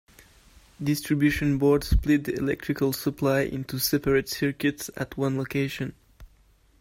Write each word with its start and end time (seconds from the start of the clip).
Distribution 0.83 1.59
boards 1.59 1.91
split 1.91 2.23
the 2.23 2.33
electrical 2.33 2.91
supply 2.91 3.41
into 3.41 3.77
separate 3.77 4.29
circuits 4.29 4.89
at 4.97 5.15
one 5.15 5.37
location. 5.37 5.93